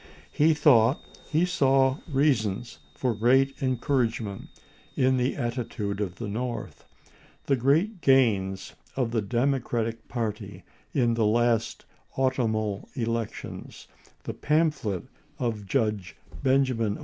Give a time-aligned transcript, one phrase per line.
[0.31, 0.99] He thought
[1.31, 4.47] he saw reasons for great encouragement
[4.95, 6.85] in the atti tude of the North;
[7.45, 11.85] the great gains of the Demo cratic party in the last
[12.17, 13.87] autumnal elections,
[14.23, 15.03] the pamphlet
[15.37, 16.99] of Judge Benjamin R.